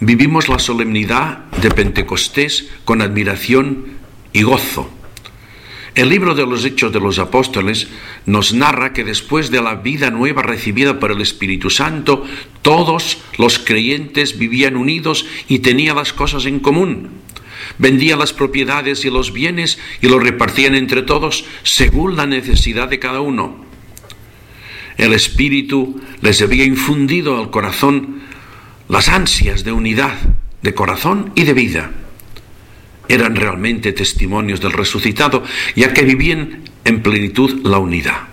[0.00, 3.98] vivimos la solemnidad de Pentecostés con admiración
[4.32, 4.90] y gozo.
[5.94, 7.88] El libro de los Hechos de los Apóstoles
[8.24, 12.24] nos narra que después de la vida nueva recibida por el Espíritu Santo,
[12.62, 17.08] todos los creyentes vivían unidos y tenían las cosas en común.
[17.78, 23.00] Vendían las propiedades y los bienes y los repartían entre todos según la necesidad de
[23.00, 23.64] cada uno.
[24.98, 28.20] El Espíritu les había infundido al corazón
[28.88, 30.16] las ansias de unidad,
[30.62, 31.90] de corazón y de vida.
[33.08, 35.42] Eran realmente testimonios del resucitado,
[35.76, 38.28] ya que vivían en plenitud la unidad.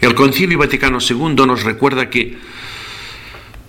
[0.00, 2.38] El Concilio Vaticano II nos recuerda que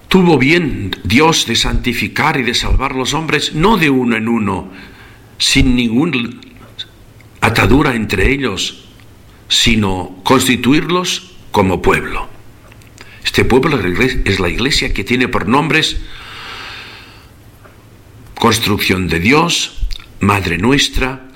[0.07, 4.71] tuvo bien Dios de santificar y de salvar los hombres, no de uno en uno,
[5.38, 6.29] sin ninguna
[7.41, 8.85] atadura entre ellos,
[9.48, 12.38] sino constituirlos como pueblo.
[13.39, 13.79] Este pueblo
[14.25, 15.95] es la iglesia que tiene por nombres
[18.35, 19.77] construcción de Dios,
[20.20, 21.29] Madre nuestra,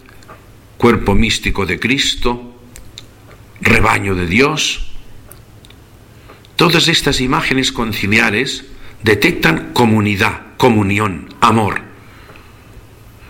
[0.75, 2.59] cuerpo místico de Cristo,
[3.61, 4.91] rebaño de Dios.
[6.57, 8.65] Todas estas imágenes conciliares
[9.01, 11.83] detectan comunidad, comunión, amor.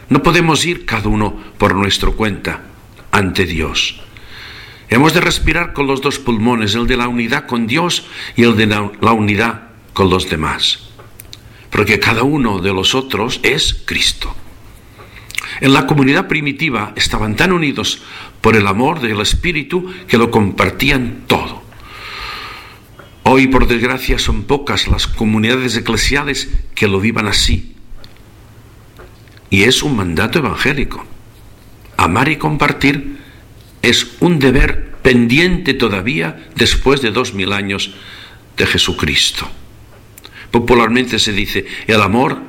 [0.10, 2.64] No podemos ir cada uno por nuestra cuenta
[3.12, 4.02] ante Dios.
[4.94, 8.06] Hemos de respirar con los dos pulmones, el de la unidad con Dios
[8.36, 10.82] y el de la, unidad con los demás.
[11.72, 14.36] Porque cada uno de los otros es Cristo.
[15.62, 18.04] En la comunidad primitiva estaban tan unidos
[18.40, 21.64] por el amor del Espíritu que lo compartían todo.
[23.24, 27.76] Hoy, por desgracia, son pocas las comunidades eclesiales que lo vivan así.
[29.50, 31.04] Y es un mandato evangélico.
[31.98, 33.23] Amar y compartir
[33.84, 37.92] es un deber pendiente todavía después de dos mil años
[38.58, 39.48] de Jesucristo.
[40.50, 42.42] Popularmente se dice, el amor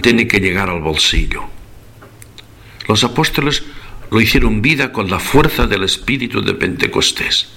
[0.00, 1.44] tiene que llegar al bolsillo.
[2.86, 3.64] Los apóstoles
[4.10, 7.48] lo hicieron vida con la fuerza del espíritu de Pentecostés.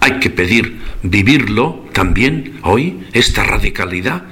[0.00, 4.22] Hay que pedir vivirlo también hoy, esta radicalidad,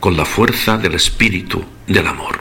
[0.00, 2.37] con la fuerza del espíritu del amor.